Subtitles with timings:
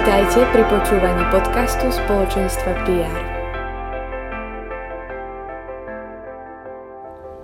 [0.00, 3.20] Vítajte pri počúvaní podcastu spoločenstva PR.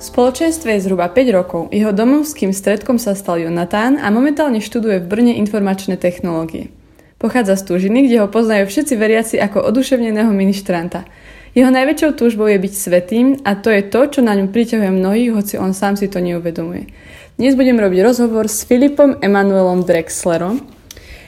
[0.00, 1.68] Spoločenstve je zhruba 5 rokov.
[1.68, 6.72] Jeho domovským stredkom sa stal Jonatán a momentálne študuje v Brne informačné technológie.
[7.20, 11.04] Pochádza z Túžiny, kde ho poznajú všetci veriaci ako oduševneného ministranta.
[11.52, 15.36] Jeho najväčšou túžbou je byť svetým a to je to, čo na ňu priťahuje mnohých,
[15.36, 16.88] hoci on sám si to neuvedomuje.
[17.36, 20.75] Dnes budem robiť rozhovor s Filipom Emanuelom Drexlerom,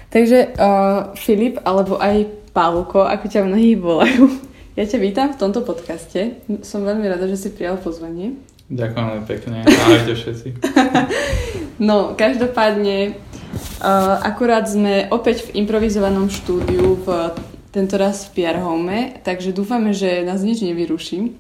[0.08, 2.24] Takže uh, Filip, alebo aj
[2.56, 4.32] Pálko, ako ťa mnohí volajú,
[4.78, 6.40] ja ťa vítam v tomto podcaste.
[6.64, 8.40] Som veľmi rada, že si prijal pozvanie.
[8.68, 9.64] Ďakujem pekne.
[9.64, 10.48] Ahojte všetci.
[11.88, 13.16] no, každopádne,
[13.80, 17.32] uh, akurát sme opäť v improvizovanom štúdiu v
[17.68, 21.36] tento raz v PR Home, takže dúfame, že nás nič nevyruší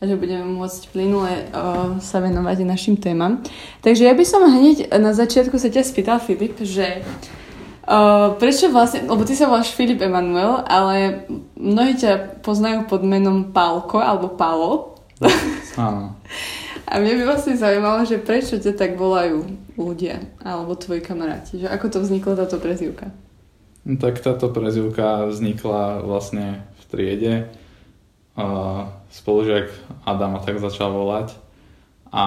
[0.00, 3.44] a že budeme môcť plynule uh, sa venovať našim témam.
[3.84, 7.43] Takže ja by som hneď na začiatku sa ťa spýtal, Filip, že Uh,
[8.40, 14.00] prečo vlastne, lebo ty sa voláš Filip Emanuel, ale mnohí ťa poznajú pod menom Pálko
[14.00, 14.96] alebo Palo.
[15.76, 16.16] Áno.
[16.84, 19.44] A mne by vlastne zaujímalo, že prečo ťa tak volajú
[19.76, 23.08] ľudia alebo tvoji kamaráti, že ako to vznikla táto prezivka?
[23.84, 27.34] No, tak táto prezivka vznikla vlastne v triede.
[28.34, 29.70] Uh, spolužiak
[30.02, 31.43] Adama tak začal volať
[32.14, 32.22] a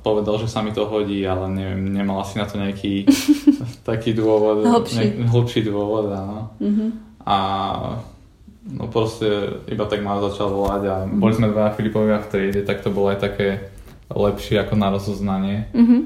[0.00, 3.04] povedal, že sa mi to hodí, ale neviem, nemal asi na to nejaký
[3.88, 4.64] taký dôvod.
[4.64, 5.20] Hlbší.
[5.20, 6.56] Ne, hlbší dôvod, áno.
[6.56, 6.88] Mm-hmm.
[7.28, 7.36] A
[8.72, 11.20] no proste iba tak ma začal volať a mm-hmm.
[11.20, 13.68] boli sme dva Filipovia v triede, tak to bolo aj také
[14.08, 15.68] lepšie ako na rozoznanie.
[15.76, 16.00] Mm-hmm.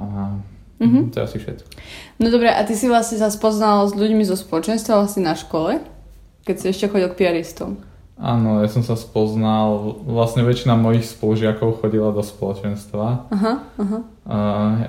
[0.00, 0.04] A
[0.80, 1.04] mm-hmm.
[1.12, 1.68] to je asi všetko.
[2.16, 5.84] No dobre, a ty si vlastne sa spoznal s ľuďmi zo spoločenstva vlastne na škole,
[6.48, 7.84] keď si ešte chodil k piaristom.
[8.18, 13.30] Áno, ja som sa spoznal, vlastne väčšina mojich spolužiakov chodila do spoločenstva.
[13.30, 13.98] Aha, aha.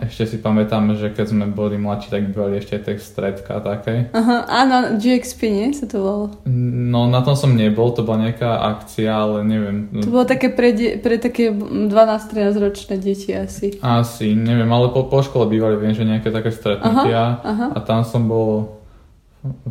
[0.02, 4.10] Ešte si pamätám, že keď sme boli mladší, tak boli ešte tie stredka také.
[4.18, 6.28] Aha, áno, GXP, nie sa to volalo?
[6.50, 9.94] No na tom som nebol, to bola nejaká akcia, ale neviem.
[9.94, 13.78] To bolo také pre, de- pre také 12-13 ročné deti asi.
[13.86, 17.68] Asi, neviem, ale po, po škole bývali, viem, že nejaké také stretnutia aha, aha.
[17.78, 18.82] a tam som bol,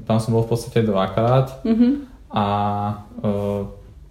[0.07, 1.67] tam som bol v podstate dvakrát.
[1.67, 2.47] Mhm a
[3.19, 3.31] e,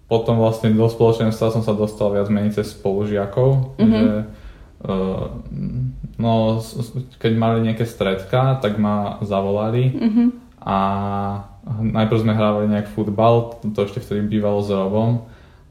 [0.08, 3.92] potom vlastne do spoločenstva som sa dostal viac menej cez spolužiakov, mm-hmm.
[3.92, 4.06] že
[4.82, 4.94] e,
[6.18, 6.32] no,
[7.20, 10.28] keď mali nejaké stredka, tak ma zavolali mm-hmm.
[10.64, 10.78] a
[11.68, 15.28] najprv sme hrávali nejak futbal, to ešte vtedy bývalo s Robom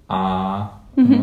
[0.08, 0.22] a
[0.96, 1.18] mm-hmm.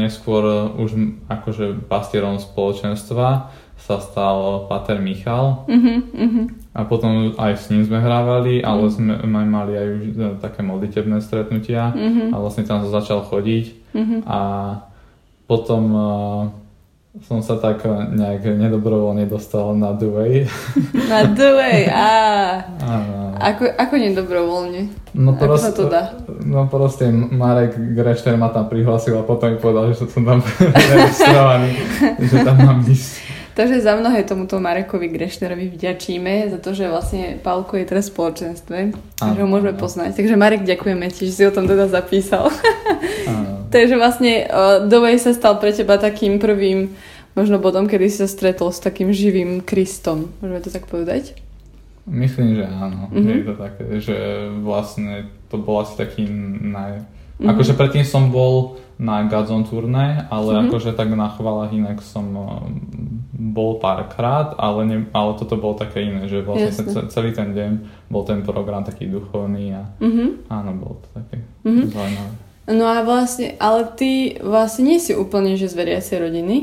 [0.00, 0.96] neskôr už
[1.30, 8.60] akože pastierom spoločenstva sa stal Pater Michal mm-hmm, a potom aj s ním sme hrávali,
[8.60, 9.24] ale mm-hmm.
[9.24, 12.28] sme mali aj už e, také modlitebné stretnutia mm-hmm.
[12.30, 13.64] a vlastne tam sa začal chodiť
[13.96, 14.20] mm-hmm.
[14.28, 14.38] a
[15.50, 16.42] potom uh,
[17.18, 17.82] som sa tak
[18.14, 20.46] nejak nedobrovoľne dostal na Duej.
[21.10, 22.14] Na Duej, á.
[23.50, 24.94] Ako, ako nedobrovoľne?
[25.18, 26.14] No ako proste, sa to dá?
[26.46, 30.38] No proste Marek Grešter ma tam prihlásil a potom mi povedal, že som tam
[30.94, 31.82] registrovaný,
[32.22, 33.29] že tam mám ísť.
[33.54, 38.14] Takže za mnohé tomuto Marekovi Grešnerovi vďačíme za to, že vlastne Pálko je teraz v
[38.14, 38.78] spoločenstve,
[39.18, 40.14] takže ho môžeme poznať.
[40.16, 42.48] Takže Marek, ďakujeme ti, že si o tom teda zapísal.
[43.74, 44.46] takže vlastne
[44.86, 46.94] Dovej sa stal pre teba takým prvým
[47.34, 50.30] možno bodom, kedy si sa stretol s takým živým Kristom.
[50.42, 51.34] Môžeme to tak povedať?
[52.10, 53.06] Myslím, že áno.
[53.12, 53.34] Mm-hmm.
[53.34, 54.16] Je to také, že
[54.62, 57.06] vlastne to bol asi taký naj...
[57.38, 57.48] Mm-hmm.
[57.54, 60.68] Akože predtým som bol na Gazon turné, ale mm-hmm.
[60.68, 62.28] akože tak na chvalách inak som
[63.32, 67.72] bol párkrát, ale, ne, ale toto bolo také iné, že vlastne ten, celý ten deň
[68.12, 70.52] bol ten program taký duchovný a mm-hmm.
[70.52, 71.86] áno, bolo to také mm-hmm.
[71.88, 72.32] zaujímavé.
[72.70, 76.56] No a vlastne, ale ty vlastne nie si úplne že z veriacej rodiny?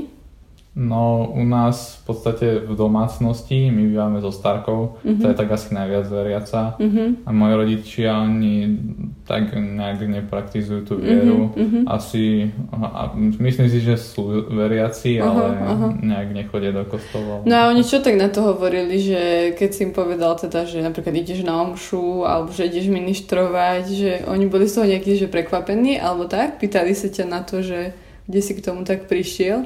[0.77, 5.17] No u nás v podstate v domácnosti, my bývame so Starkou, mm-hmm.
[5.17, 7.25] to je tak asi najviac veriaca mm-hmm.
[7.25, 8.77] a moji rodičia oni
[9.25, 11.49] tak nejak nepraktizujú tú vieru.
[11.57, 11.83] Mm-hmm.
[11.89, 15.87] Asi, a myslím si, že sú veriaci, aha, ale aha.
[15.97, 17.41] nejak nechodia do kostola.
[17.41, 19.21] No a oni čo tak na to hovorili, že
[19.57, 24.11] keď si im povedal teda, že napríklad ideš na omšu alebo že ideš ministrovať, že
[24.29, 26.61] oni boli z toho nejakí že prekvapení alebo tak?
[26.61, 27.97] Pýtali sa ťa na to, že
[28.29, 29.65] kde si k tomu tak prišiel?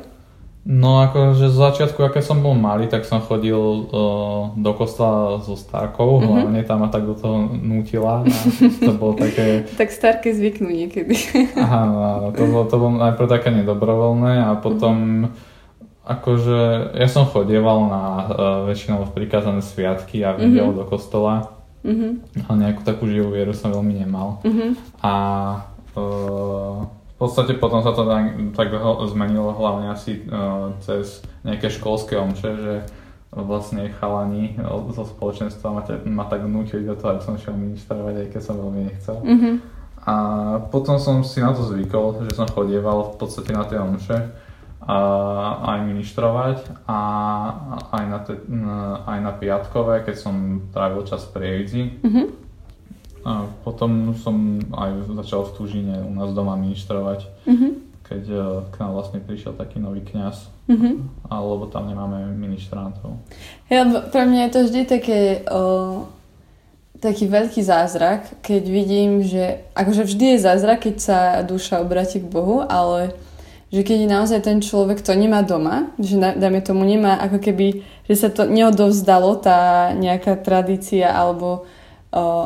[0.61, 5.57] No akože z začiatku, aké som bol malý, tak som chodil uh, do kostola so
[5.57, 6.29] Starkou, mm-hmm.
[6.29, 8.21] hlavne tam ma tak do toho nutila.
[8.21, 9.65] A to bolo také...
[9.81, 11.17] tak Starke zvyknú niekedy.
[11.57, 16.05] Aha, no, to bolo, to bolo najprv také nedobrovoľné a potom mm-hmm.
[16.05, 16.59] akože
[16.93, 18.25] ja som chodieval na uh,
[18.69, 20.77] väčšinou prikázané sviatky a videl mm-hmm.
[20.77, 21.57] do kostola.
[21.81, 22.45] Mm-hmm.
[22.45, 24.45] Ale nejakú takú živú vieru som veľmi nemal.
[24.45, 25.01] Mm-hmm.
[25.01, 25.13] A
[25.97, 28.01] uh, v podstate potom sa to
[28.57, 28.73] tak,
[29.13, 32.73] zmenilo hlavne asi uh, cez nejaké školské omše, že
[33.29, 34.57] vlastne chalani
[34.89, 38.41] zo spoločenstva ma, te, ma tak nutili do toho, aby som šiel ministrovať, aj keď
[38.41, 39.17] som veľmi nechcel.
[39.21, 39.55] Mm-hmm.
[40.01, 40.13] A
[40.73, 44.17] potom som si na to zvykol, že som chodieval v podstate na tie omše
[44.81, 44.97] a
[45.77, 46.57] aj ministrovať
[46.89, 46.99] a
[48.01, 48.33] aj na, te,
[49.05, 51.83] aj na piatkové, keď som trávil čas pri Ejdzi.
[52.01, 52.50] Mm-hmm
[53.21, 57.71] a potom som aj začal v Tužine u nás doma ministrovať, mm-hmm.
[58.01, 58.41] keď e,
[58.73, 60.93] k nám vlastne prišiel taký nový kňaz, mm-hmm.
[61.29, 63.21] alebo tam nemáme ministrantov.
[63.69, 65.19] Ja, pre mňa je to vždy také,
[65.53, 65.61] o,
[66.97, 72.29] taký veľký zázrak, keď vidím, že akože vždy je zázrak, keď sa duša obratí k
[72.29, 73.13] Bohu, ale
[73.71, 77.87] že keď je naozaj ten človek to nemá doma, že dajme tomu nemá ako keby,
[78.03, 81.63] že sa to neodovzdalo, tá nejaká tradícia alebo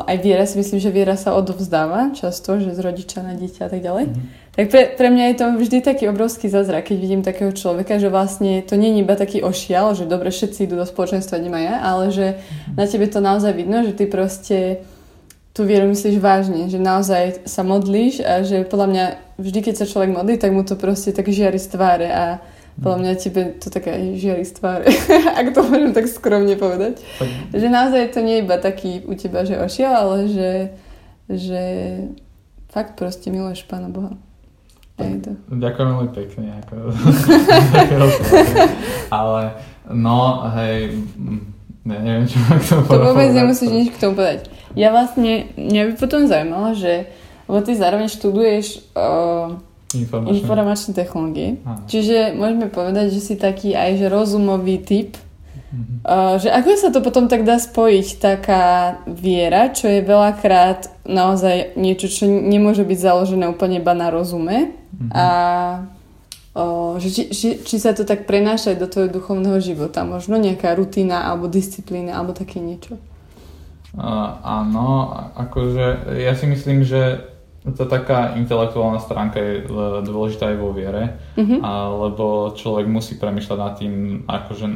[0.06, 3.70] aj viera si myslím, že viera sa odovzdáva často, že z rodiča na dieťa a
[3.70, 4.04] tak ďalej.
[4.06, 4.26] Mm-hmm.
[4.54, 8.06] Tak pre, pre mňa je to vždy taký obrovský zázrak, keď vidím takého človeka, že
[8.06, 11.76] vlastne to nie je iba taký ošial, že dobre všetci idú do spoločenstva, nemá ja,
[11.82, 12.78] ale že mm-hmm.
[12.78, 14.86] na tebe to naozaj vidno, že ty proste
[15.50, 19.04] tú vieru myslíš vážne, že naozaj sa modlíš a že podľa mňa
[19.40, 22.24] vždy, keď sa človek modlí, tak mu to proste tak žiari z tváre a
[22.76, 24.84] podľa mňa tebe to taká žiari z tváre,
[25.40, 27.00] ak to môžem tak skromne povedať.
[27.16, 27.28] Tak.
[27.56, 30.50] Že naozaj to nie je iba taký u teba, že ošiel, ale že,
[31.32, 31.62] že
[32.68, 34.12] fakt proste miluješ Pána Boha.
[35.52, 36.44] Ďakujem veľmi pekne.
[36.64, 36.72] Ako,
[39.20, 39.42] ale
[39.92, 40.96] no, hej,
[41.84, 44.48] ne, neviem, čo mám k tomu To vôbec nemusíš nič k tomu povedať.
[44.72, 47.08] Ja vlastne, mňa by potom zaujímalo, že
[47.46, 49.54] lebo ty zároveň študuješ uh,
[50.04, 51.48] Informačné, informačné technológie.
[51.88, 55.16] Čiže môžeme povedať, že si taký aj že rozumový typ.
[55.66, 55.98] Mm-hmm.
[56.06, 58.64] Uh, že ako sa to potom tak dá spojiť, taká
[59.10, 64.72] viera, čo je veľakrát naozaj niečo, čo nemôže byť založené úplne iba na rozume.
[64.72, 65.10] Mm-hmm.
[65.10, 65.26] A
[66.54, 70.06] uh, že či, či, či sa to tak prenáša aj do tvojho duchovného života.
[70.06, 72.96] Možno nejaká rutina alebo disciplína alebo také niečo.
[73.96, 77.32] Uh, áno, akože ja si myslím, že
[77.74, 79.66] to taká intelektuálna stránka je
[80.06, 81.66] dôležitá aj vo viere, mm-hmm.
[81.66, 84.66] a, lebo človek musí premyšľať nad tým, akože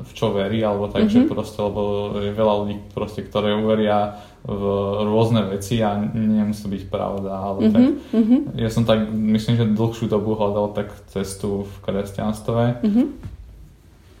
[0.00, 1.28] v čo verí, alebo tak, mm-hmm.
[1.28, 1.80] že proste, lebo
[2.16, 4.16] je veľa ľudí, proste, ktoré uveria
[4.48, 4.64] v
[5.04, 7.74] rôzne veci a nemusí byť pravda, ale mm-hmm.
[7.74, 7.84] tak,
[8.16, 8.40] mm-hmm.
[8.56, 13.06] ja som tak, myslím, že dlhšiu dobu hľadal tak cestu v kresťanstve mm-hmm.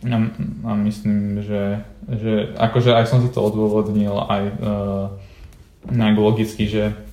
[0.04, 0.16] a,
[0.68, 1.80] a myslím, že,
[2.12, 5.06] že akože aj som si to odôvodnil aj uh,
[5.88, 7.07] nejak logicky, že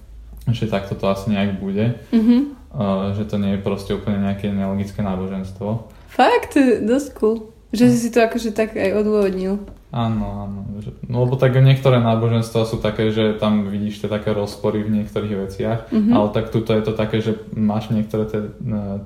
[0.49, 1.97] že takto to asi nejak bude.
[2.13, 2.41] Mm-hmm.
[2.75, 5.89] Uh, že to nie je proste úplne nejaké nelogické náboženstvo.
[6.11, 6.59] Fakt?
[6.59, 7.55] Dosť cool.
[7.71, 9.63] Že si to akože tak aj odôvodnil.
[9.95, 10.59] Áno, áno.
[11.07, 15.35] No lebo tak niektoré náboženstva sú také, že tam vidíš tie také rozpory v niektorých
[15.47, 16.11] veciach, mm-hmm.
[16.11, 18.49] ale tak tuto je to také, že máš niektoré tie e,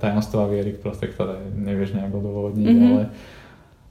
[0.02, 2.90] tajomstvá viery, proste, ktoré nevieš nejak odôvodniť, mm-hmm.
[2.90, 3.04] ale,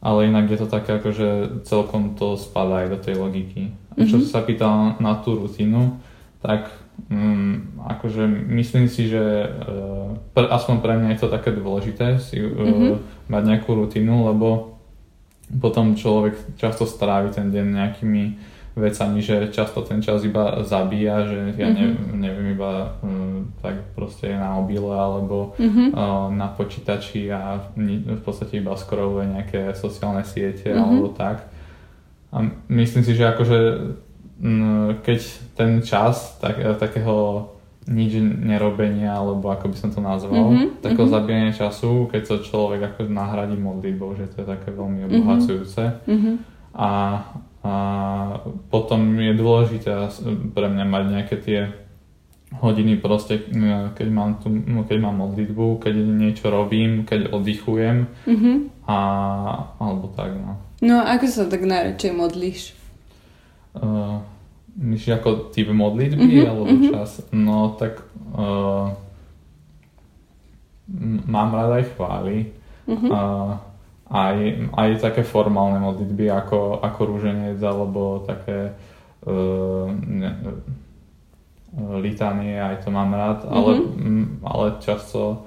[0.02, 3.78] ale inak je to také, akože celkom to spadá aj do tej logiky.
[3.94, 4.34] A čo mm-hmm.
[4.34, 6.02] sa pýtal na tú rutinu,
[6.42, 6.66] tak
[7.06, 8.26] Mm, akože
[8.58, 13.30] myslím si, že uh, pre, aspoň pre mňa je to také dôležité si uh, mm-hmm.
[13.30, 14.76] mať nejakú rutinu, lebo
[15.62, 18.24] potom človek často strávi ten deň nejakými
[18.78, 22.14] vecami, že často ten čas iba zabíja, že ja mm-hmm.
[22.14, 25.88] ne, neviem iba um, tak proste na mobile alebo mm-hmm.
[25.96, 30.82] uh, na počítači a v podstate iba scrolluje nejaké sociálne siete mm-hmm.
[30.84, 31.46] alebo tak.
[32.28, 33.58] A myslím si, že akože
[35.02, 35.18] keď
[35.58, 37.50] ten čas tak, e, takého
[37.88, 41.16] nič nerobenia, alebo ako by som to nazval, mm-hmm, takého mm-hmm.
[41.16, 45.08] zabíjania času, keď sa človek ako nahradí modlitbou, že to je také veľmi mhm.
[45.08, 45.82] obohacujúce.
[46.04, 46.34] Mm-hmm.
[46.76, 46.90] A,
[47.64, 47.72] a
[48.68, 49.90] potom je dôležité
[50.52, 51.60] pre mňa mať nejaké tie
[52.48, 53.44] hodiny proste,
[53.92, 58.56] keď mám, tu, no, keď mám modlitbu, keď niečo robím, keď oddychujem mm-hmm.
[58.88, 58.98] a,
[59.80, 60.56] alebo tak, no.
[60.78, 62.77] No ako sa tak najradšej modlíš?
[63.78, 64.18] Uh,
[64.78, 66.90] myslíš ako typ modlitby mm-hmm, alebo mm-hmm.
[66.94, 67.22] čas?
[67.34, 68.02] No tak
[68.34, 68.94] uh,
[71.26, 72.54] mám rád aj chvály.
[72.86, 73.10] Mm-hmm.
[73.10, 73.58] Uh,
[74.08, 74.36] aj,
[74.72, 78.72] aj také formálne modlitby ako, ako rúženec alebo také
[79.28, 80.32] uh, ne,
[82.00, 83.52] litánie, aj to mám rád, mm-hmm.
[83.52, 83.72] ale,
[84.48, 85.44] ale často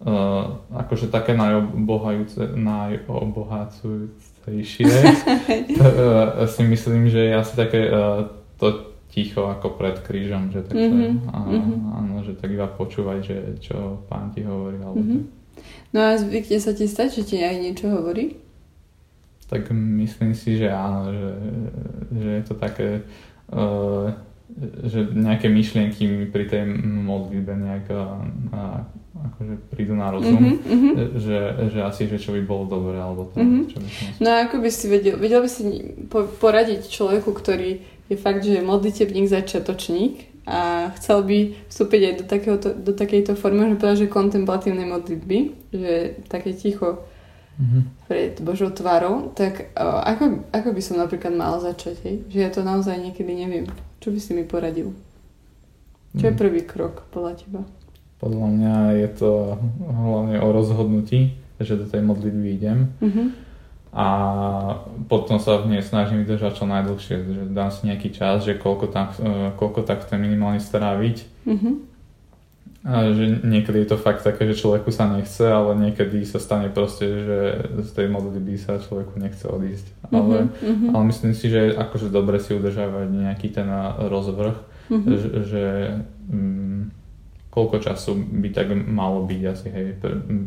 [0.00, 8.26] uh, akože také najobohajúce, najobohacujúcejšie uh, si myslím, že je asi také uh,
[8.56, 11.32] to ticho ako pred krížom, že takže, mm-hmm.
[11.32, 11.38] a,
[11.98, 14.78] áno, že tak iba počúvaj, že čo pán ti hovorí.
[14.78, 15.22] Alebo mm-hmm.
[15.96, 18.36] No a zvykne sa ti stať, že ti aj niečo hovorí?
[19.48, 21.30] Tak myslím si, že áno, že,
[22.12, 23.00] že je to také
[23.48, 24.12] uh,
[24.88, 28.04] že nejaké myšlienky mi pri tej modlitbe nejak a,
[28.50, 28.60] a,
[29.32, 31.38] akože prídu na rozum, mm-hmm, že,
[31.68, 33.64] že asi, že čo by bolo dobre, alebo to, mm-hmm.
[33.68, 35.62] čo by som No a ako by si vedel, vedel by si
[36.40, 40.14] poradiť človeku, ktorý je fakt, že je modlitebník začiatočník
[40.48, 41.38] a chcel by
[41.68, 45.38] vstúpiť aj do, takéhoto, do takejto formy, že povedal, že kontemplatívnej modlitby,
[45.76, 45.92] že
[46.24, 47.04] také ticho
[47.58, 47.82] mm-hmm.
[48.06, 52.16] pred Božou tvárou, tak ako, ako by som napríklad mala začať, hej?
[52.30, 53.66] že ja to naozaj niekedy neviem.
[53.98, 54.94] Čo by si mi poradil?
[56.16, 56.40] Čo je mm.
[56.40, 57.60] prvý krok podľa teba?
[58.18, 58.74] Podľa mňa
[59.04, 59.30] je to
[59.84, 62.78] hlavne o rozhodnutí, že do tej modlitby idem.
[63.02, 63.26] Mm-hmm.
[63.92, 64.06] A
[65.08, 68.92] potom sa v nej snažím vydržať čo najdlhšie, že dám si nejaký čas, že koľko
[68.92, 71.16] tam, e, koľko tak chcem minimálne stráviť.
[71.48, 71.74] Mm-hmm.
[72.88, 76.72] A že niekedy je to fakt také, že človeku sa nechce, ale niekedy sa stane
[76.72, 77.38] proste, že
[77.84, 79.92] z tej modlitby sa človeku nechce odísť.
[80.08, 80.16] Mm-hmm.
[80.16, 80.90] Ale, mm-hmm.
[80.96, 83.68] ale myslím si, že je akože dobre si udržávať nejaký ten
[84.08, 84.56] rozvrh,
[84.88, 85.04] mm-hmm.
[85.20, 85.64] že, že
[86.32, 86.80] mm,
[87.52, 89.86] koľko času by tak malo byť asi hej,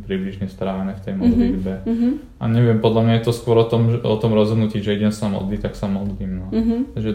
[0.10, 1.20] približne strávené v tej mhm.
[1.22, 1.74] modlitbe.
[1.86, 2.14] Mm-hmm.
[2.42, 5.30] A neviem, podľa mňa je to skôr o tom, o tom rozhodnutí, že idem sa
[5.30, 6.42] modliť, tak sa modlím.
[6.42, 6.48] No.
[6.50, 6.80] Mm-hmm.
[6.98, 7.12] Že,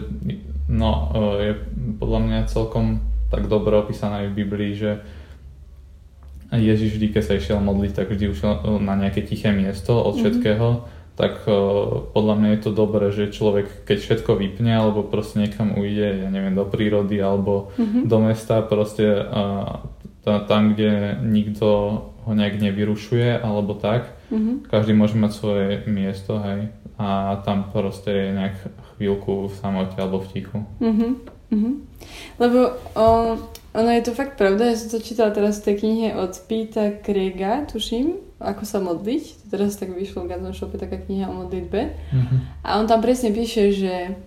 [0.71, 1.53] no, e, je
[1.99, 5.03] podľa mňa celkom tak dobre opísané v Biblii, že
[6.55, 10.19] Ježiš vždy, keď sa išiel modliť, tak vždy ušiel na nejaké tiché miesto od mhm.
[10.21, 10.67] všetkého.
[10.69, 15.41] Mm-hmm tak uh, podľa mňa je to dobré, že človek keď všetko vypne alebo proste
[15.41, 18.05] niekam ujde, ja neviem, do prírody alebo mm-hmm.
[18.05, 19.81] do mesta proste uh,
[20.21, 21.67] tam, kde nikto
[22.21, 24.69] ho nejak nevyrušuje alebo tak, mm-hmm.
[24.69, 26.69] každý môže mať svoje miesto, hej,
[27.01, 28.55] a tam proste je nejak
[28.93, 30.59] chvíľku v samote alebo v tichu.
[30.77, 31.11] Mm-hmm.
[31.47, 31.73] Mm-hmm.
[32.37, 32.59] Lebo
[32.93, 33.07] o,
[33.77, 36.97] ono je to fakt pravda, ja som to čítala teraz v tej knihe od Pita
[36.97, 39.53] Krega, tuším, ako sa modliť.
[39.53, 41.81] Teraz tak vyšlo v Ganzon Shope taká kniha o modlitbe.
[41.93, 42.39] Mm-hmm.
[42.65, 44.17] A on tam presne píše, že,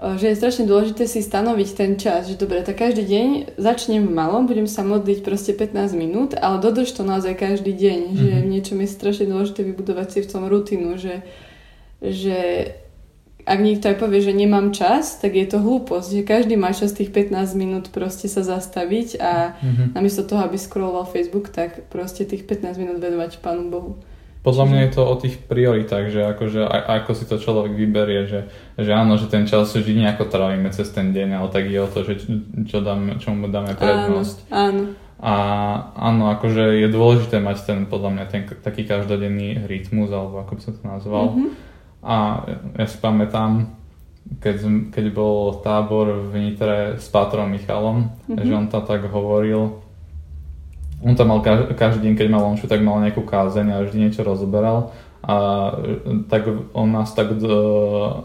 [0.00, 3.28] že je strašne dôležité si stanoviť ten čas, že dobre, tak každý deň
[3.60, 8.16] začnem malom, budem sa modliť proste 15 minút, ale dodrž to naozaj každý deň, mm-hmm.
[8.16, 8.46] že mhm.
[8.48, 11.20] niečo mi je strašne dôležité vybudovať si v tom rutinu, že,
[12.00, 12.72] že
[13.44, 16.96] ak niekto aj povie, že nemám čas, tak je to hlúposť, že každý má čas
[16.96, 19.86] tých 15 minút proste sa zastaviť a mm-hmm.
[19.92, 23.92] namiesto toho, aby scrolloval Facebook, tak proste tých 15 minút venovať Pánu Bohu.
[24.44, 28.40] Podľa mňa je to o tých prioritách, že akože ako si to človek vyberie, že,
[28.76, 31.88] že áno, že ten čas vždy nejako trávime cez ten deň, ale tak je o
[31.88, 32.28] to, že
[32.68, 34.52] čo dáme, čomu dáme prednosť.
[34.52, 34.84] Áno, áno.
[35.24, 35.34] A
[35.96, 40.60] áno, akože je dôležité mať ten, podľa mňa, ten taký každodenný rytmus, alebo ako by
[40.60, 41.32] som to nazval.
[41.32, 41.72] Mm-hmm
[42.04, 42.44] a
[42.76, 43.72] ja si pamätám,
[44.44, 44.56] keď,
[44.92, 48.44] keď bol tábor v Nitre s Pátrom Michalom, mm-hmm.
[48.44, 49.80] že on tam tak hovoril,
[51.04, 54.08] on tam mal každý, každý deň, keď mal omšu, tak mal nejakú kázeň a vždy
[54.08, 54.92] niečo rozoberal
[55.24, 55.36] a
[56.28, 56.44] tak
[56.76, 57.56] on nás tak do,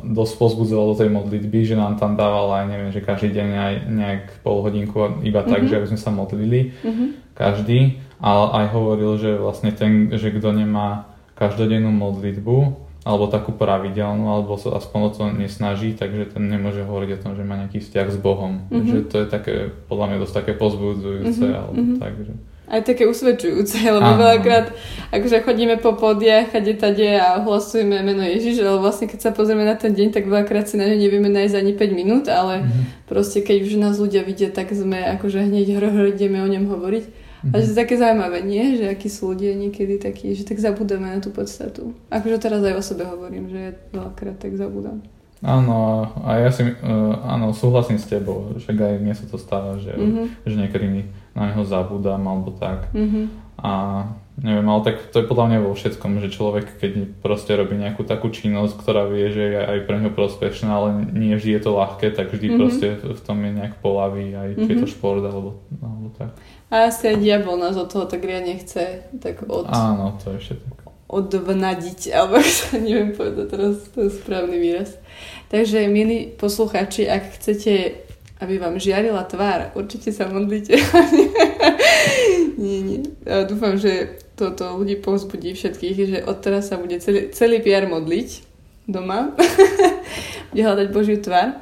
[0.04, 3.74] dosť pozbudzoval do tej modlitby, že nám tam dával aj neviem, že každý deň aj
[3.88, 5.72] nejak pol hodinku iba tak, mm-hmm.
[5.72, 7.08] že aby sme sa modlili, mm-hmm.
[7.40, 11.08] každý, ale aj hovoril, že vlastne ten, že kto nemá
[11.40, 17.10] každodennú modlitbu, alebo takú pravidelnú, alebo sa aspoň o to nesnaží, takže ten nemôže hovoriť
[17.18, 18.70] o tom, že má nejaký vzťah s Bohom.
[18.70, 18.86] Mm-hmm.
[18.86, 19.54] Že to je také,
[19.90, 21.58] podľa mňa dosť také pozbudzujúce, mm-hmm.
[21.58, 21.98] alebo mm-hmm.
[21.98, 22.34] tak, že...
[22.70, 24.22] Aj také usvedčujúce, lebo Aha.
[24.22, 24.66] veľakrát
[25.10, 29.66] akože chodíme po podiach, kade tade a hlasujeme meno Ježiš, ale vlastne keď sa pozrieme
[29.66, 33.10] na ten deň, tak veľakrát si na ňu nevieme nájsť ani 5 minút, ale mm-hmm.
[33.10, 35.82] proste keď už nás ľudia vidia, tak sme akože hneď
[36.14, 37.19] ideme o ňom hovoriť.
[37.40, 37.56] Mm-hmm.
[37.56, 38.76] A že to je také zaujímavé, nie?
[38.76, 41.96] Že akí sú ľudia niekedy takí, že tak zabudáme na tú podstatu.
[42.12, 45.00] Akože teraz aj o sebe hovorím, že ja veľakrát tak zabudám.
[45.40, 49.80] Áno, a ja si, uh, áno, súhlasím s tebou, že aj mne sa to stáva,
[49.80, 50.44] že, mm-hmm.
[50.44, 52.92] že niekedy na neho zabudám alebo tak.
[52.92, 53.26] Mm-hmm.
[53.64, 53.72] A
[54.40, 58.08] neviem, ale tak to je podľa mňa vo všetkom, že človek keď proste robí nejakú
[58.08, 61.72] takú činnosť, ktorá vie, že je aj pre ňo prospešná, ale nie vždy je to
[61.76, 62.60] ľahké, tak vždy mm-hmm.
[62.60, 64.64] proste v tom je nejak polaví, aj mm-hmm.
[64.66, 64.96] či je to mhm.
[64.96, 65.50] šport alebo,
[65.84, 66.32] alebo tak.
[66.70, 69.68] A asi aj diabol nás od toho tak riadne chce tak od...
[69.68, 70.78] Áno, to je ešte tak.
[71.10, 74.96] Odvnadiť, alebo sa neviem povedať teraz, je správny výraz.
[75.50, 78.06] Takže, milí posluchači, ak chcete
[78.40, 79.76] aby vám žiarila tvár.
[79.76, 80.80] Určite sa modlite.
[82.62, 83.00] nie, nie.
[83.28, 88.48] A dúfam, že toto ľudí povzbudí všetkých, že odteraz sa bude celý, celý PR modliť
[88.88, 89.36] doma.
[90.56, 91.60] bude hľadať Božiu tvár.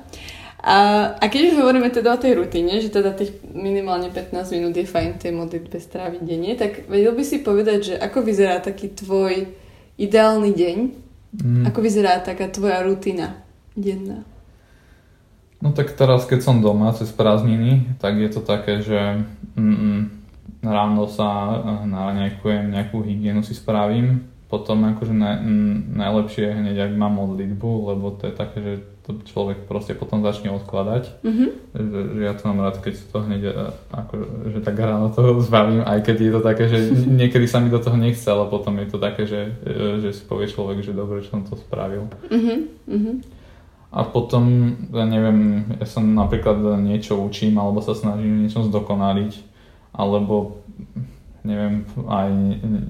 [0.62, 0.78] A,
[1.22, 4.90] a keď už hovoríme teda o tej rutine, že teda tých minimálne 15 minút je
[4.90, 9.48] fajn tej modlitbe stráviť denne, tak vedel by si povedať, že ako vyzerá taký tvoj
[9.96, 10.78] ideálny deň?
[11.38, 11.64] Mm.
[11.70, 13.42] Ako vyzerá taká tvoja rutina
[13.78, 14.26] denná?
[15.62, 19.26] No tak teraz, keď som doma cez prázdniny, tak je to také, že
[19.58, 20.17] mm,
[20.68, 26.78] ráno sa eh, naranejkujem, nejakú hygienu si spravím, potom akože na, mm, najlepšie je hneď,
[26.88, 28.74] ak mám modlitbu, lebo to je také, že
[29.08, 31.24] to človek proste potom začne odkladať.
[31.24, 31.50] Mm-hmm.
[31.76, 34.14] Že, že ja to mám rád, keď to hneď eh, ako,
[34.52, 37.80] že tak ráno toho zbavím, aj keď je to také, že niekedy sa mi do
[37.80, 41.24] toho nechce, ale potom je to také, že, eh, že si povie človek, že dobre,
[41.24, 42.08] že som to spravil.
[42.28, 43.38] Mm-hmm.
[43.88, 49.34] A potom, ja neviem, ja sa napríklad niečo učím alebo sa snažím niečo zdokonaliť,
[49.98, 50.62] alebo
[51.48, 52.30] neviem, aj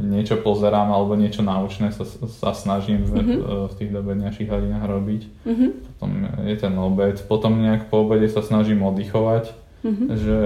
[0.01, 3.37] niečo pozerám alebo niečo naučné sa, sa snažím mm-hmm.
[3.37, 5.21] v, v tých dobedňajších hodinách robiť.
[5.45, 5.69] Mm-hmm.
[5.93, 6.11] Potom
[6.41, 9.53] je ten obed, potom nejak po obede sa snažím oddychovať,
[9.85, 10.07] mm-hmm.
[10.17, 10.37] že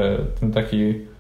[0.43, 1.10] ten taký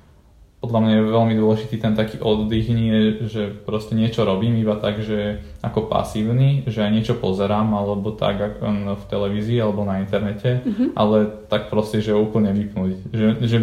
[0.61, 5.01] podľa mňa je veľmi dôležitý ten taký oddych, nie, že proste niečo robím iba tak,
[5.01, 10.93] že ako pasívny, že aj niečo pozerám, alebo tak v televízii, alebo na internete, mm-hmm.
[10.93, 13.09] ale tak proste, že úplne vypnúť.
[13.09, 13.57] Že, že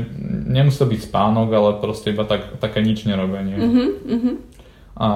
[0.51, 3.57] nemusí to byť spánok, ale proste iba tak, také nič nerobenie.
[3.63, 4.35] Mm-hmm.
[4.99, 5.09] A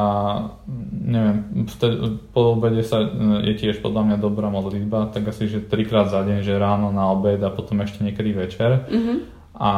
[1.03, 3.03] neviem, vtedy, po obede sa
[3.43, 7.11] je tiež podľa mňa dobrá modlitba, tak asi, že trikrát za deň, že ráno na
[7.11, 8.87] obed a potom ešte niekedy večer.
[8.87, 9.19] Mm-hmm.
[9.59, 9.71] A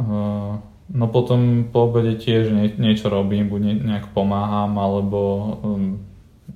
[0.00, 5.20] uh, No potom po obede tiež nie, niečo robím, buď nejak pomáham, alebo
[5.66, 5.98] um,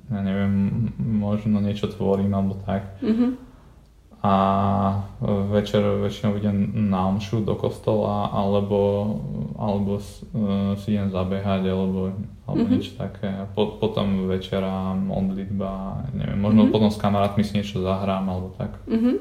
[0.07, 2.95] ja neviem, možno niečo tvorím, alebo tak.
[3.03, 3.51] Mm-hmm.
[4.21, 4.35] A
[5.49, 8.79] večer väčšinou idem na omšu do kostola, alebo,
[9.57, 12.71] alebo uh, si idem zabehať, alebo, alebo mm-hmm.
[12.71, 13.33] niečo také.
[13.59, 16.75] Po, potom večera modlitba, neviem, možno mm-hmm.
[16.75, 18.79] potom s kamarátmi si niečo zahrám, alebo tak.
[18.87, 19.17] Mm-hmm.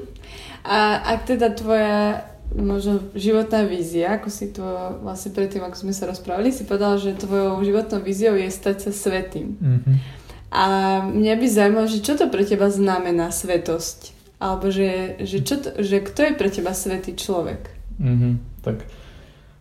[0.70, 4.64] A ak teda tvoja možno životná vízia, ako si to
[5.02, 8.92] vlastne predtým, ako sme sa rozprávali, si povedal, že tvojou životnou víziou je stať sa
[8.92, 9.54] svetým.
[9.58, 9.96] Mm-hmm.
[10.50, 10.64] A
[11.06, 14.18] mňa by zaujímalo, že čo to pre teba znamená svetosť?
[14.42, 17.70] Alebo že, že, čo to, že kto je pre teba svetý človek?
[18.02, 18.32] Mm-hmm.
[18.66, 18.76] Tak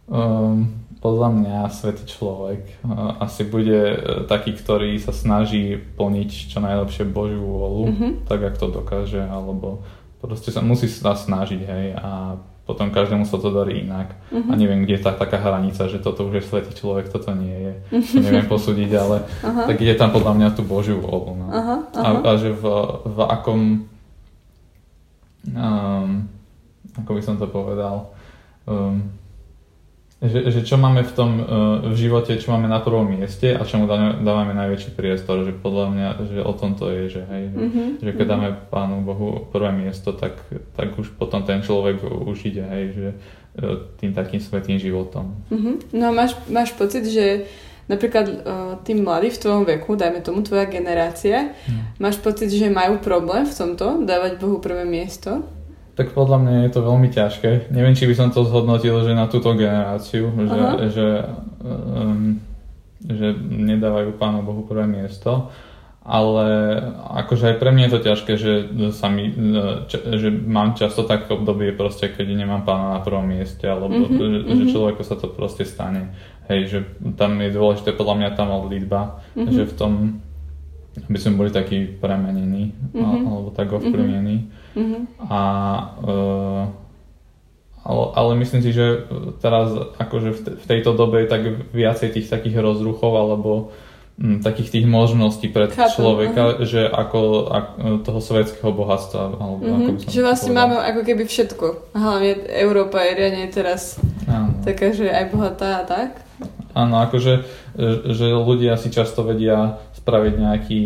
[0.10, 6.58] um, podľa mňa svetý človek uh, asi bude uh, taký, ktorý sa snaží plniť čo
[6.58, 8.12] najlepšie Božiu vôľu, mm-hmm.
[8.26, 9.86] tak ako to dokáže, alebo
[10.24, 14.14] proste sa musí sa snažiť, hej, a potom každému sa to darí inak.
[14.30, 14.46] Uh-huh.
[14.46, 17.58] A neviem, kde je tá taká hranica, že toto už je svetý človek, toto nie
[17.58, 17.74] je.
[18.14, 19.66] To neviem posúdiť, ale uh-huh.
[19.66, 21.34] tak ide tam podľa mňa tú Božiu volu.
[21.34, 21.48] No.
[21.50, 21.80] Uh-huh.
[21.98, 22.64] A, a že v,
[23.10, 23.90] v akom
[25.50, 26.10] um,
[26.94, 28.14] ako by som to povedal
[28.70, 29.10] um,
[30.20, 31.46] že, že čo máme v tom uh,
[31.88, 36.10] v živote, čo máme na prvom mieste a čomu dávame, najväčší priestor, že podľa mňa,
[36.28, 37.88] že o tom to je, že hej, mm-hmm.
[38.04, 40.36] že keď dáme Pánu Bohu prvé miesto, tak,
[40.76, 45.40] tak už potom ten človek už ide, hej, že uh, tým takým svetým životom.
[45.56, 45.96] Mm-hmm.
[45.96, 47.48] No a máš, máš pocit, že
[47.88, 48.36] napríklad uh,
[48.84, 51.98] tí mladí v tvojom veku, dajme tomu tvoja generácia, mm.
[51.98, 55.48] máš pocit, že majú problém v tomto, dávať Bohu prvé miesto?
[56.00, 57.76] Tak podľa mňa je to veľmi ťažké.
[57.76, 61.08] Neviem, či by som to zhodnotil, že na túto generáciu, že, že,
[61.60, 62.40] um,
[63.04, 65.52] že nedávajú Pánu Bohu prvé miesto.
[66.00, 66.80] Ale
[67.20, 68.54] akože aj pre mňa je to ťažké, že,
[68.96, 69.28] sa mi,
[69.92, 74.26] že mám často také obdobie proste, keď nemám pána na prvom mieste, alebo mm-hmm, že,
[74.40, 74.56] mm-hmm.
[74.56, 76.16] že človeku sa to proste stane.
[76.48, 76.80] Hej, že
[77.20, 79.52] tam je dôležité podľa mňa tá modlitba, mm-hmm.
[79.52, 79.94] že v tom
[80.98, 83.28] aby sme boli takí premenení mm-hmm.
[83.28, 84.38] alebo tak ovplyvnení.
[84.74, 85.02] Mm-hmm.
[85.30, 85.42] A
[86.02, 86.64] uh,
[87.80, 89.08] ale, ale myslím si, že
[89.40, 93.72] teraz akože v, v tejto dobe je tak viacej tých takých rozruchov alebo
[94.20, 96.68] m, takých tých možností pre Chápem, človeka, uh-huh.
[96.68, 97.74] že ako, ako
[98.04, 99.22] toho svetského bohatstva.
[99.32, 99.78] Alebo uh-huh.
[99.80, 101.66] ako by som že vlastne máme ako keby všetko.
[101.96, 103.96] Hlavne Európa je riadne teraz
[104.28, 104.60] Áno.
[104.68, 106.20] taká, že aj bohatá a tak.
[106.76, 107.34] Áno, akože
[108.12, 110.82] že ľudia si často vedia spraviť nejaký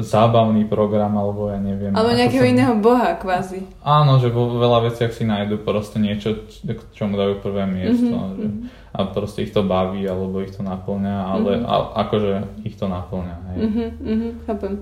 [0.00, 1.92] zábavný program, alebo ja neviem.
[1.92, 2.52] Alebo nejakého som...
[2.56, 3.60] iného boha kvázi.
[3.84, 6.48] Áno, že vo veľa veciach si nájdu proste niečo,
[6.96, 8.08] čo mu dajú prvé miesto.
[8.08, 8.36] Mm-hmm.
[8.40, 8.46] Že,
[8.92, 11.68] a proste ich to baví, alebo ich to naplňa, ale mm-hmm.
[11.68, 11.76] a,
[12.08, 12.32] akože
[12.64, 13.36] ich to naplňa.
[13.52, 13.58] Hej.
[13.60, 14.74] Mm-hmm, mm-hmm, chápem.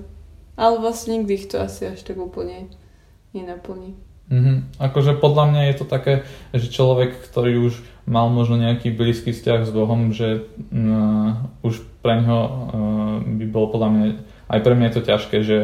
[0.55, 2.71] Ale vlastne nikdy ich to asi až tak úplne
[3.35, 3.99] nenaplní.
[4.31, 4.79] Mm-hmm.
[4.79, 6.23] Akože podľa mňa je to také,
[6.55, 12.21] že človek, ktorý už mal možno nejaký blízky vzťah s Bohom, že uh, už pre
[12.21, 14.05] ňo uh, by bolo podľa mňa,
[14.49, 15.57] aj pre mňa je to ťažké, že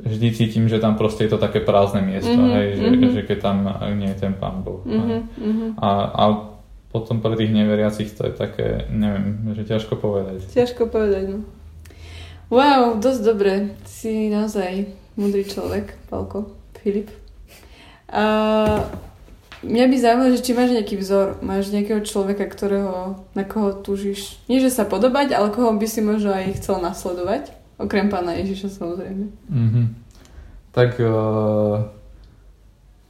[0.00, 3.12] vždy cítim, že tam proste je to také prázdne miesto, mm-hmm, hej, že, mm-hmm.
[3.12, 3.56] že keď tam
[4.00, 4.80] nie je ten Pán Boh.
[4.88, 6.24] Mm-hmm, a, a
[6.90, 10.42] potom pre tých neveriacich to je také, neviem, že ťažko povedať.
[10.50, 11.38] Ťažko povedať, no.
[12.50, 13.52] Wow, dosť dobre.
[13.86, 16.50] Si naozaj múdry človek, Palko,
[16.82, 17.14] Filip.
[18.10, 18.26] A
[19.62, 24.40] mňa by zaujímalo, že či máš nejaký vzor, máš nejakého človeka, ktorého, na koho túžiš,
[24.48, 28.68] nie že sa podobať, ale koho by si možno aj chcel nasledovať, okrem pána Ježiša
[28.72, 29.26] samozrejme.
[29.48, 29.86] Mm-hmm.
[30.70, 31.92] Tak uh,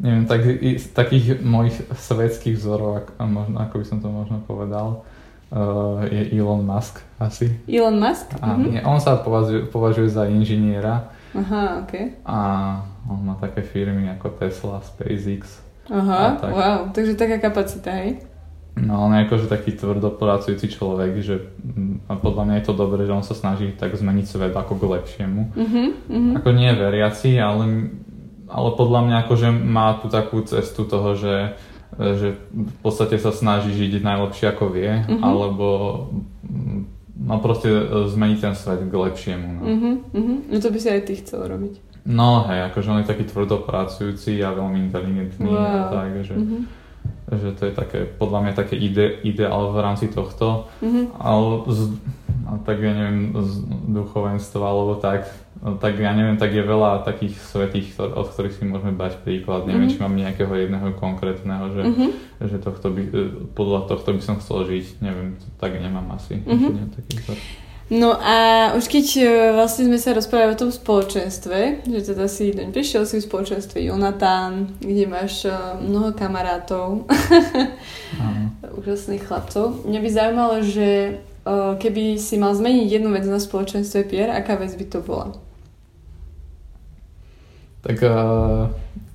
[0.03, 4.43] neviem, tak, i, z takých mojich svetských vzorov, ako, možno, ako by som to možno
[4.43, 5.07] povedal,
[5.55, 7.53] uh, je Elon Musk asi.
[7.71, 8.33] Elon Musk?
[8.41, 8.71] A, mm-hmm.
[8.75, 11.15] nie, on sa považuje, považuje za inžiniera.
[11.31, 11.95] Aha, ok.
[12.27, 12.39] A
[13.07, 15.70] on má také firmy ako Tesla, SpaceX.
[15.91, 16.51] Aha, tak.
[16.55, 18.23] wow, takže taká kapacita, hej?
[18.79, 23.03] No on je akože taký tvrdopracujúci človek, že mm, a podľa mňa je to dobré,
[23.05, 25.43] že on sa snaží tak zmeniť svet ako k lepšiemu.
[25.53, 27.91] Uh-huh, Ako nie veriaci, ale,
[28.47, 31.59] ale podľa mňa akože má tu takú cestu toho, že,
[31.99, 35.19] že v podstate sa snaží žiť najlepšie ako vie, uh-huh.
[35.19, 35.67] alebo
[36.47, 36.81] mm,
[37.27, 37.69] no proste
[38.07, 39.49] zmeniť ten svet k lepšiemu.
[39.51, 39.63] No.
[39.67, 40.39] Uh-huh, uh-huh.
[40.47, 41.90] no to by si aj ty chcel robiť.
[42.09, 45.61] No hej, akože on je taký tvrdopracujúci a veľmi inteligentný wow.
[45.61, 46.63] a tak, že, mm-hmm.
[47.29, 51.21] že to je také, podľa mňa také ide, ideál v rámci tohto, mm-hmm.
[51.21, 51.81] ale z,
[52.49, 53.53] a tak ja neviem, z
[53.93, 55.29] duchovenstva alebo tak,
[55.61, 59.69] tak ja neviem, tak je veľa takých svetých, od ktorých si môžeme dať príklad.
[59.69, 60.01] Neviem, mm-hmm.
[60.01, 62.11] či mám nejakého jedného konkrétneho, že, mm-hmm.
[62.49, 63.03] že tohto by,
[63.53, 65.05] podľa tohto by som chcel žiť.
[65.05, 66.41] Neviem, tak nemám asi.
[66.41, 66.97] Mm-hmm.
[66.97, 67.15] Taký
[67.91, 72.55] No a už keď e, vlastne sme sa rozprávali o tom spoločenstve, že teda si
[72.55, 75.51] deň prišiel si v spoločenstve Jonatán, kde máš e,
[75.83, 77.11] mnoho kamarátov,
[78.79, 79.83] úžasných chlapcov.
[79.91, 81.13] Mňa by zaujímalo, že e,
[81.83, 85.35] keby si mal zmeniť jednu vec na spoločenstve Pier, aká vec by to bola?
[87.83, 87.97] Tak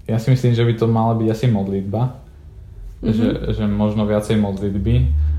[0.10, 2.18] ja si myslím, že by to mala byť asi modlitba.
[3.06, 3.14] Mm-hmm.
[3.14, 4.96] Že, že možno viacej modlitby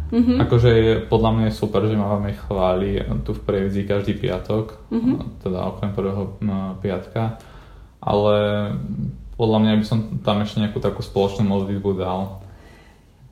[0.07, 0.38] Mm-hmm.
[0.47, 5.42] Akože je, podľa mňa je super, že máme chváli tu v Prievidzi každý piatok, mm-hmm.
[5.42, 6.38] teda okrem prvého
[6.79, 7.42] piatka,
[7.99, 8.37] ale
[9.35, 12.38] podľa mňa by som tam ešte nejakú takú spoločnú modlitbu dal.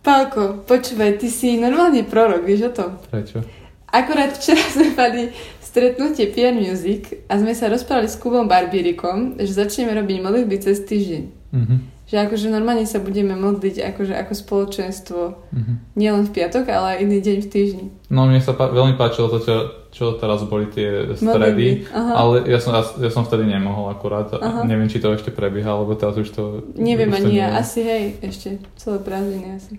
[0.04, 2.90] Pálko, počúvaj, ty si normálne prorok, vieš o tom?
[3.08, 3.40] Prečo?
[3.88, 5.30] Akorát včera sme mali
[5.62, 10.82] stretnutie PR Music a sme sa rozprávali s Kubom Barbírikom, že začneme robiť modlitby cez
[10.82, 11.22] týždeň.
[11.54, 11.93] Mm-hmm.
[12.14, 15.98] Že akože normálne sa budeme modliť akože ako spoločenstvo mm-hmm.
[15.98, 17.86] nielen v piatok, ale aj iný deň v týždni.
[18.06, 19.56] No mne sa pa- veľmi páčilo to, čo,
[19.90, 24.30] čo teraz boli tie stredy, ale ja som, ja, ja som vtedy nemohol akurát.
[24.30, 24.62] Aha.
[24.62, 26.70] Neviem, či to ešte prebieha, alebo teraz už to...
[26.78, 29.74] Neviem už ani ja, asi hej, ešte celé prázdniny asi.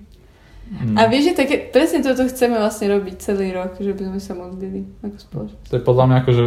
[0.66, 1.00] Mm.
[1.00, 4.34] A vieš, že také, presne toto chceme vlastne robiť celý rok, že by sme sa
[4.36, 5.66] modlili ako spoločnosť.
[5.72, 6.44] To je podľa mňa akože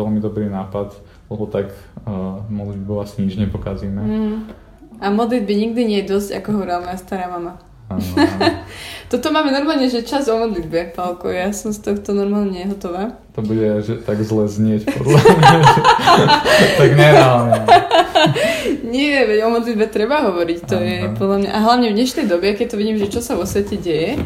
[0.00, 0.96] veľmi dobrý nápad,
[1.28, 1.76] lebo tak
[2.08, 4.00] uh, modlitbou asi nič nepokazíme.
[4.00, 4.38] Mm.
[4.98, 7.62] A modlitby nikdy nie je dosť, ako hovorila moja stará mama.
[9.12, 11.32] Toto máme normálne, že čas o modlitbe, Pálko.
[11.32, 13.16] Ja som z tohto normálne hotová.
[13.32, 15.58] To bude že tak zle znieť, podľa mňa.
[16.82, 17.58] tak nereálne.
[18.84, 20.58] Nie, veď o modlitbe treba hovoriť.
[20.68, 20.84] To Aha.
[20.84, 21.50] je podľa mňa...
[21.54, 24.20] A hlavne v dnešnej dobe, keď to vidím, že čo sa vo svete deje,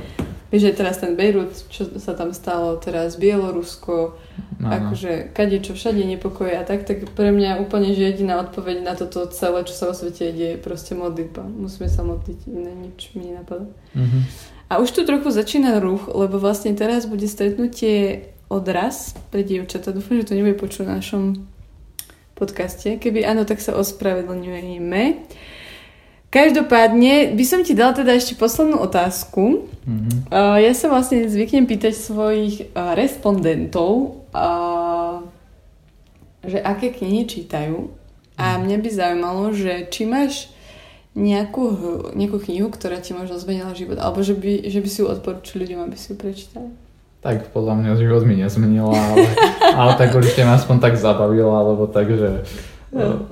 [0.52, 4.20] Vieš, že teraz ten Bejrut, čo sa tam stalo, teraz Bielorusko,
[4.60, 8.84] no, akože kade čo všade nepokoje a tak, tak pre mňa úplne, že jediná odpoveď
[8.84, 11.48] na toto celé, čo sa vo svete deje, je proste modlitba.
[11.48, 13.64] Musíme sa modliť, iné nič mi nenapadá.
[13.96, 14.22] Mm-hmm.
[14.68, 19.96] A už tu trochu začína ruch, lebo vlastne teraz bude stretnutie odraz pre dievčata.
[19.96, 21.24] Dúfam, že to nebude počuť v našom
[22.36, 23.00] podcaste.
[23.00, 25.02] Keby áno, tak sa ospravedlňujeme.
[26.32, 29.68] Každopádne by som ti dala teda ešte poslednú otázku.
[29.84, 30.32] Mm-hmm.
[30.32, 35.20] Uh, ja sa vlastne zvyknem pýtať svojich uh, respondentov, uh,
[36.40, 37.92] že aké knihy čítajú.
[38.40, 38.60] A mhm.
[38.64, 40.48] mňa by zaujímalo, že či máš
[41.12, 41.64] nejakú,
[42.16, 45.60] nejakú knihu, ktorá ti možno zmenila život, alebo že by, že by si ju odporúčil
[45.60, 46.72] ľuďom, aby si ju prečítali.
[47.20, 49.28] Tak podľa mňa život mi nezmenila, ale,
[49.76, 52.42] ale tak určite ma aspoň tak zabavila, alebo tak, že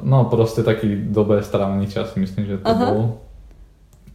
[0.01, 2.87] No proste taký dobre strávený čas, myslím, že to Aha.
[2.89, 3.01] bol.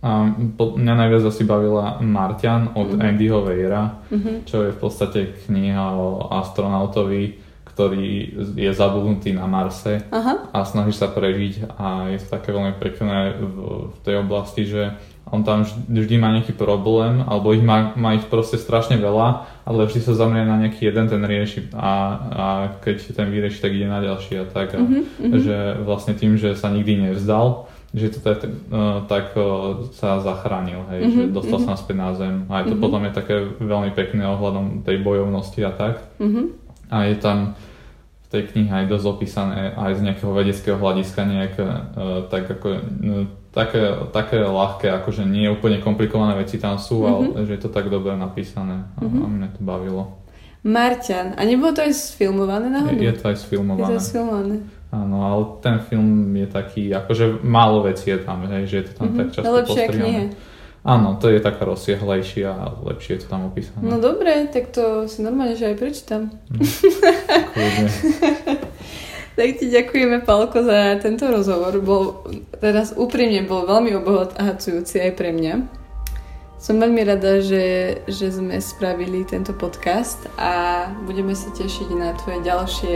[0.06, 3.06] A mňa najviac asi bavila Martian od mm-hmm.
[3.06, 4.46] Andyho Weira, mm-hmm.
[4.46, 10.50] čo je v podstate kniha o astronautovi, ktorý je zabudnutý na Marse Aha.
[10.54, 13.56] a snaží sa prežiť a je to také veľmi pekné v,
[13.92, 14.94] v tej oblasti, že
[15.26, 19.90] on tam vždy má nejaký problém, alebo ich má, má ich proste strašne veľa, ale
[19.90, 21.92] vždy sa zamrie na nejaký jeden, ten rieši a,
[22.30, 22.46] a
[22.86, 24.78] keď ten vyrieši, tak ide na ďalší a tak.
[24.78, 25.34] A, mm-hmm.
[25.34, 27.66] Že vlastne tým, že sa nikdy nevzdal,
[27.98, 31.74] že to tak, uh, tak uh, sa zachránil, hej, mm-hmm, že dostal mm-hmm.
[31.74, 32.36] sa naspäť na zem.
[32.46, 32.84] A je to mm-hmm.
[32.86, 36.06] podľa mňa také veľmi pekné ohľadom tej bojovnosti a tak.
[36.22, 36.46] Mm-hmm.
[36.94, 37.38] A je tam
[38.26, 41.70] v tej knihe aj dosť opísané aj z nejakého vedeckého hľadiska nejak uh,
[42.26, 42.68] tak ako
[43.56, 47.40] také, také ľahké, akože nie úplne komplikované veci tam sú, mm-hmm.
[47.40, 49.24] ale že je to tak dobre napísané a, mm-hmm.
[49.24, 50.04] a mne to bavilo.
[50.66, 51.38] Marťan.
[51.38, 52.98] A nebolo to aj sfilmované náhodou?
[52.98, 53.86] Je, je to aj sfilmované.
[53.86, 54.56] Je to sfilmované.
[54.92, 58.94] Áno, ale ten film je taký, akože málo vecí je tam, hej, že je to
[58.98, 59.20] tam mm-hmm.
[59.22, 60.24] tak často postrihané.
[60.86, 63.82] Áno, to je taká rozsiahlejšia a lepšie je to tam opísané.
[63.82, 66.22] No dobre, tak to si normálne, že aj prečítam.
[67.56, 67.88] Mm.
[69.40, 71.80] tak ti ďakujeme, Palko, za tento rozhovor.
[71.80, 72.28] Bol,
[72.60, 75.64] teraz úprimne bol veľmi obohacujúci aj pre mňa.
[76.60, 82.44] Som veľmi rada, že, že sme spravili tento podcast a budeme sa tešiť na tvoje
[82.44, 82.94] ďalšie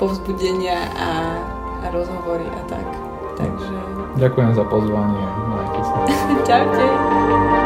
[0.00, 1.10] povzbudenia a,
[1.84, 2.88] a rozhovory a tak.
[3.36, 3.76] Takže...
[4.16, 5.45] Ďakujem za pozvanie.
[6.06, 7.65] 就这样。